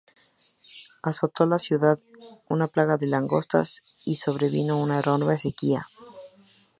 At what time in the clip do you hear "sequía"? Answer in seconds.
5.37-5.85